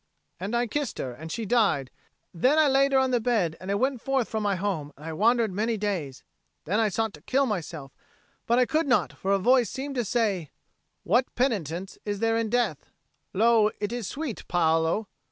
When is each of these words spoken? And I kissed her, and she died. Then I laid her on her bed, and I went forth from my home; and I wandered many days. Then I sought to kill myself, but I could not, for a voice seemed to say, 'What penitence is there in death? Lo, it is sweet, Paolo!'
And 0.39 0.55
I 0.55 0.65
kissed 0.65 0.97
her, 0.97 1.11
and 1.13 1.31
she 1.31 1.45
died. 1.45 1.91
Then 2.33 2.57
I 2.57 2.67
laid 2.67 2.91
her 2.91 2.97
on 2.97 3.13
her 3.13 3.19
bed, 3.19 3.55
and 3.59 3.69
I 3.69 3.75
went 3.75 4.01
forth 4.01 4.27
from 4.27 4.41
my 4.41 4.55
home; 4.55 4.91
and 4.97 5.05
I 5.05 5.13
wandered 5.13 5.53
many 5.53 5.77
days. 5.77 6.23
Then 6.65 6.79
I 6.79 6.89
sought 6.89 7.13
to 7.13 7.21
kill 7.21 7.45
myself, 7.45 7.93
but 8.47 8.57
I 8.57 8.65
could 8.65 8.87
not, 8.87 9.13
for 9.13 9.31
a 9.31 9.37
voice 9.37 9.69
seemed 9.69 9.93
to 9.93 10.03
say, 10.03 10.49
'What 11.03 11.35
penitence 11.35 11.99
is 12.03 12.17
there 12.17 12.35
in 12.35 12.49
death? 12.49 12.87
Lo, 13.31 13.69
it 13.79 13.91
is 13.93 14.07
sweet, 14.07 14.47
Paolo!' 14.47 15.07